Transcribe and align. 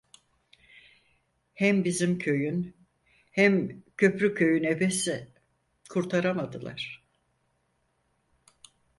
Hem 1.53 1.83
bizim 1.83 2.17
köyün, 2.17 2.75
hem 3.31 3.83
Köprüköy'ün 3.97 4.63
ebesi… 4.63 5.27
Kurtaramadılar… 5.89 7.03